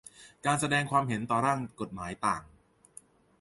[0.45, 2.43] การแสดงความเห็นต่อร่างกฎหมายต่าง